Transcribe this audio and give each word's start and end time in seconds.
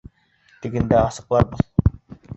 Тегендә 0.63 0.97
асыҡларбыҙ. 1.01 1.69